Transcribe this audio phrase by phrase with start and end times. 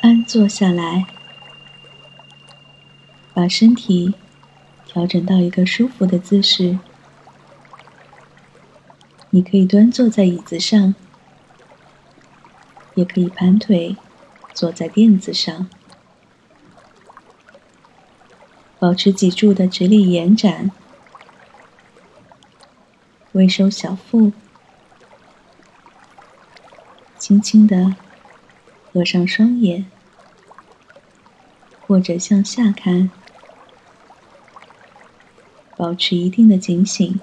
[0.00, 1.06] 安坐下来，
[3.34, 4.14] 把身体
[4.86, 6.78] 调整到一个舒服的姿势。
[9.30, 10.94] 你可以端坐在椅子上，
[12.94, 13.96] 也可以盘腿
[14.54, 15.68] 坐在垫子上，
[18.78, 20.70] 保持脊柱的直立延展，
[23.32, 24.32] 微收小腹，
[27.18, 27.96] 轻轻的
[28.92, 29.86] 合上双眼，
[31.86, 33.10] 或者向下看，
[35.76, 37.20] 保持一定的警醒。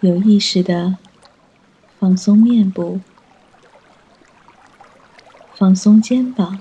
[0.00, 0.96] 有意识的
[1.98, 3.00] 放松面部，
[5.54, 6.60] 放松肩膀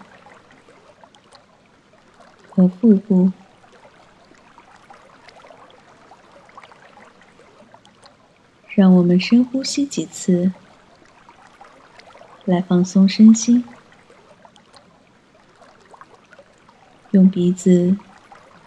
[2.49, 3.31] 和腹部，
[8.69, 10.51] 让我们深呼吸几次，
[12.47, 13.63] 来放松身心。
[17.11, 17.97] 用鼻子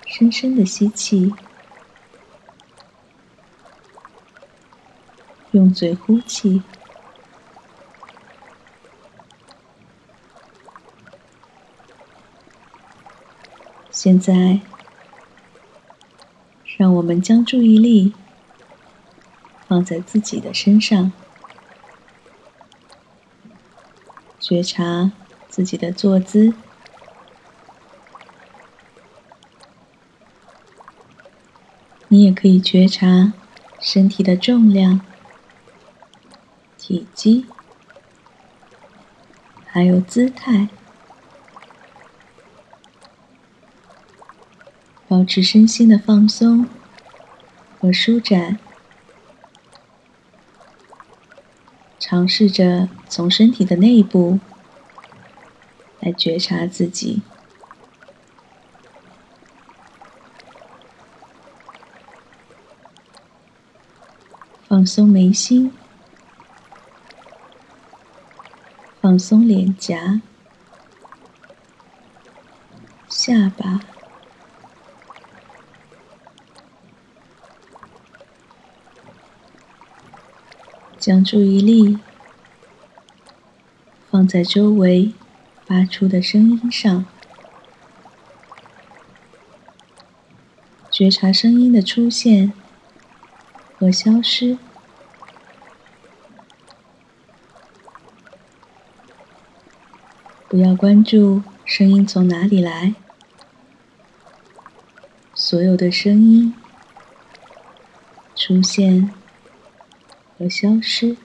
[0.06, 1.34] 深深的吸气。
[5.52, 6.62] 用嘴呼气。
[13.90, 14.60] 现在，
[16.76, 18.14] 让我们将注意力
[19.66, 21.12] 放在自己的身上，
[24.50, 25.12] 觉察
[25.48, 26.52] 自己的坐姿。
[32.08, 33.32] 你也可以觉察
[33.78, 35.02] 身体的重量。
[36.76, 37.46] 体积，
[39.64, 40.68] 还有姿态，
[45.06, 46.66] 保持身心的放松
[47.78, 48.58] 和舒展，
[52.11, 54.41] 尝试着从身体的内部
[56.00, 57.22] 来觉察自己，
[64.66, 65.72] 放松眉心。
[69.00, 70.20] 放松脸颊、
[73.09, 74.00] 下巴，
[81.00, 81.99] 将注意力
[84.11, 85.15] 放在周围
[85.65, 87.06] 发出的声音上，
[90.91, 92.53] 觉察声音的出现
[93.78, 94.59] 和消失。
[100.47, 102.94] 不要关注声音从哪里来，
[105.32, 106.53] 所有的声音
[108.34, 109.15] 出现
[110.40, 111.18] 和消失，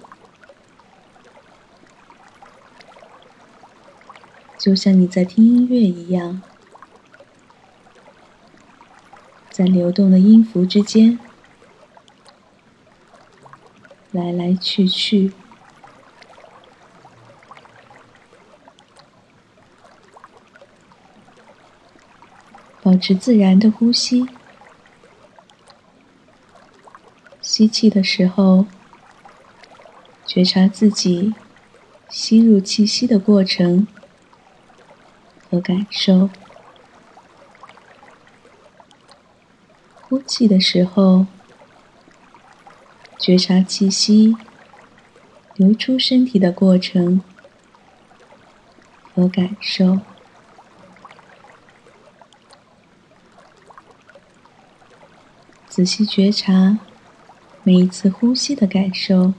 [4.57, 6.41] 就像你在听音乐一样，
[9.49, 11.17] 在流动的音符之间
[14.11, 15.31] 来来去去。
[22.81, 24.27] 保持自然的呼吸，
[27.41, 28.65] 吸气的时候，
[30.35, 31.33] 觉察自己
[32.09, 33.87] 吸入气息的过程
[35.49, 36.27] 和感受；
[40.01, 41.25] 呼气的时候，
[43.17, 44.35] 觉察气息
[45.55, 47.21] 流出身体的过程
[49.13, 50.01] 和感受。
[55.69, 56.79] 仔细觉察
[57.63, 59.33] 每一次呼吸的感受，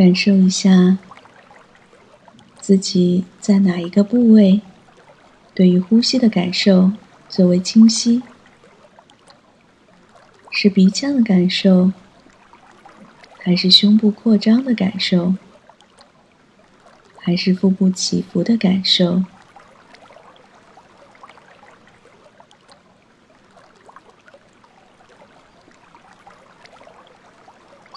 [0.00, 0.96] 感受一下
[2.58, 4.62] 自己在哪一个部位
[5.54, 6.92] 对于呼吸的感受
[7.28, 8.22] 最为清晰？
[10.50, 11.92] 是鼻腔的感受，
[13.40, 15.34] 还是胸部扩张的感受，
[17.18, 19.22] 还是腹部起伏的感受？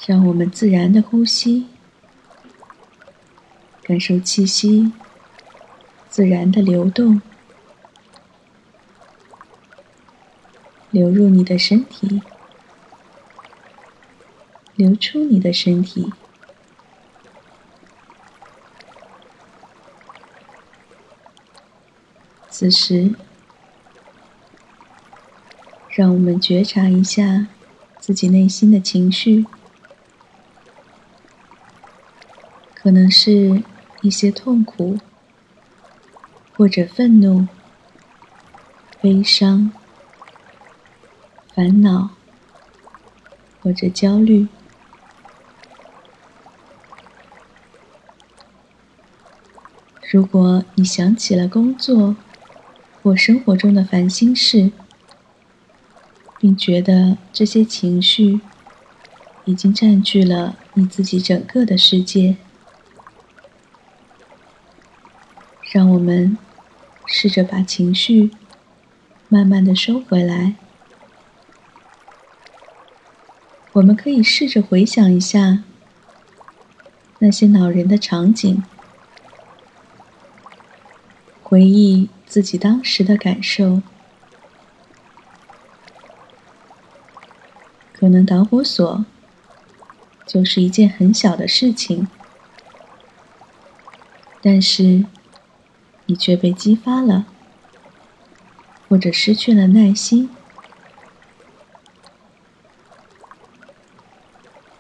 [0.05, 1.67] 让我们自然的呼吸，
[3.93, 4.91] 感受气息
[6.09, 7.21] 自然的流动，
[10.89, 12.23] 流入你的身体，
[14.75, 16.11] 流出你的身体。
[22.49, 23.13] 此时，
[25.89, 27.45] 让我们觉察一下
[27.99, 29.45] 自己内心的情绪。
[32.73, 33.63] 可能是
[34.03, 34.99] 一些痛苦，
[36.57, 37.47] 或者愤怒、
[38.99, 39.71] 悲伤、
[41.55, 42.09] 烦恼，
[43.61, 44.47] 或者焦虑。
[50.11, 52.17] 如果你想起了工作
[53.01, 54.71] 或生活中的烦心事，
[56.37, 58.41] 并觉得这些情绪
[59.45, 62.35] 已经占据了你自己整个的世界，
[65.73, 66.37] 让我们
[67.03, 68.29] 试着把情绪
[69.27, 70.53] 慢慢的收回来。
[73.71, 75.63] 我们可以试着回想一下
[77.17, 78.63] 那些恼人的场景。
[81.41, 83.81] 回忆自己当时的感受，
[87.91, 89.03] 可能导火索
[90.27, 92.07] 就是一件很小的事情，
[94.39, 95.05] 但是
[96.13, 97.25] 你却被激发了，
[98.87, 100.29] 或者失去了耐心。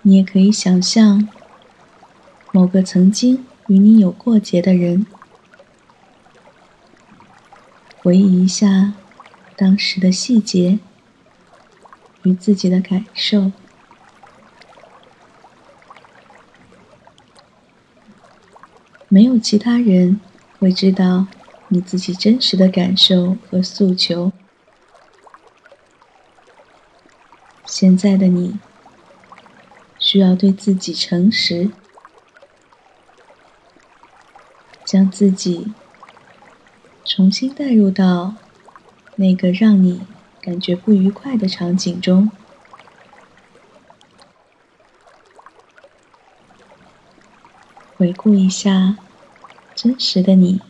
[0.03, 1.27] 你也可以想象
[2.51, 5.07] 某个曾经与你有过节的人。
[7.97, 8.93] 回忆一下
[9.55, 10.77] 当时的细节
[12.21, 13.51] 与自己的感受，
[19.07, 20.21] 没有其他人
[20.63, 21.27] 会知道
[21.67, 24.31] 你自己真实的感受和诉求。
[27.65, 28.57] 现在的你
[29.99, 31.69] 需要对自己诚实，
[34.85, 35.73] 将自己。
[37.03, 38.35] 重新带入到
[39.17, 40.03] 那个让你
[40.41, 42.31] 感觉不愉快的场景中，
[47.97, 48.95] 回顾一下
[49.75, 50.61] 真实的你。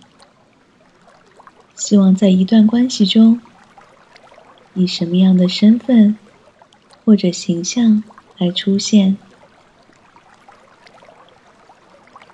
[1.76, 3.42] 希望在一段关系中，
[4.74, 6.18] 以什么样的身份
[7.04, 8.04] 或者形象
[8.38, 9.18] 来出现？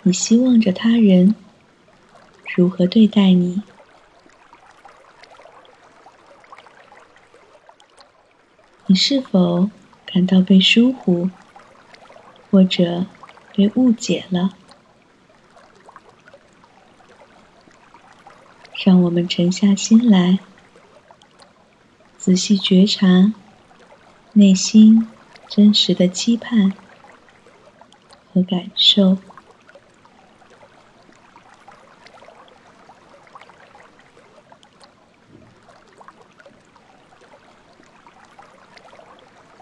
[0.04, 1.36] 你希望着他人
[2.56, 3.62] 如何对待你？
[8.86, 9.70] 你是否
[10.06, 11.30] 感到被疏忽，
[12.50, 13.06] 或者
[13.54, 14.56] 被误解了？
[18.82, 20.40] 让我们沉下心来，
[22.18, 23.34] 仔细觉察
[24.32, 25.06] 内心
[25.50, 26.72] 真实的期盼
[28.34, 29.18] 和感受。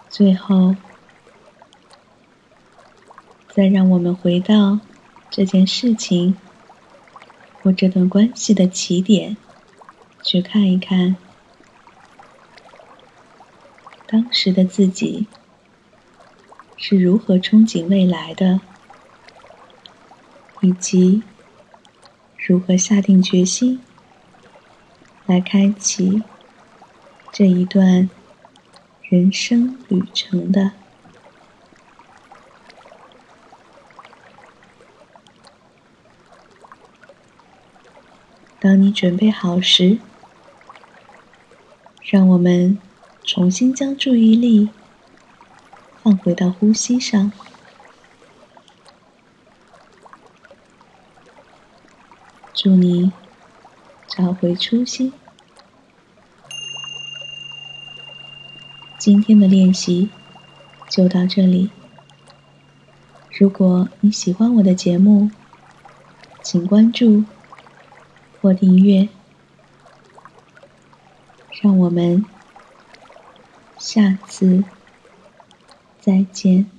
[0.08, 0.76] 最后，
[3.48, 4.78] 再让我们回到
[5.28, 6.36] 这件事情
[7.72, 9.36] 这段关系的起点，
[10.22, 11.16] 去看一看
[14.06, 15.26] 当时的自己
[16.76, 18.60] 是如何憧憬未来的，
[20.60, 21.22] 以及
[22.36, 23.80] 如何下定决心
[25.26, 26.22] 来开启
[27.32, 28.08] 这一段。
[29.10, 30.72] 人生旅程的。
[38.68, 39.96] 当你准备好时，
[42.02, 42.76] 让我们
[43.24, 44.68] 重新将注意力
[46.02, 47.32] 放回到呼吸上。
[52.52, 53.10] 祝你
[54.06, 55.14] 找回初心。
[58.98, 60.10] 今天的练习
[60.90, 61.70] 就到这里。
[63.30, 65.30] 如果你喜欢我的节目，
[66.42, 67.24] 请关注
[68.40, 69.08] 或订阅。
[71.60, 72.24] 让我们
[73.78, 74.62] 下次
[76.00, 76.77] 再见。